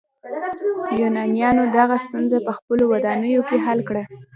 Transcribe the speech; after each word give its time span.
یونانیانو 1.01 1.63
دغه 1.77 1.95
ستونزه 2.05 2.37
په 2.45 2.51
خپلو 2.57 2.83
ودانیو 2.93 3.41
کې 3.49 3.57
حل 3.65 3.79
کړه. 3.89 4.03